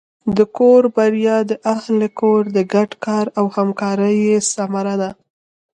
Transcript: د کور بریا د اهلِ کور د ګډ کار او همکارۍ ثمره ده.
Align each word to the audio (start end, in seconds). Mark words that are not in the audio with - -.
د 0.37 0.39
کور 0.57 0.81
بریا 0.95 1.37
د 1.49 1.51
اهلِ 1.73 1.97
کور 2.19 2.41
د 2.55 2.57
ګډ 2.73 2.91
کار 3.05 3.25
او 3.39 3.45
همکارۍ 3.55 4.17
ثمره 4.53 4.95
ده. 5.01 5.09